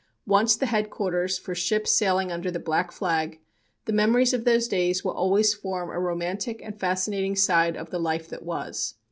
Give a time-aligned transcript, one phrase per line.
[0.25, 3.39] Once the headquarters for ships sailing under the black flag,
[3.85, 7.99] the memories of those days will always form a romantic and fascinating side of the
[7.99, 8.95] life that was.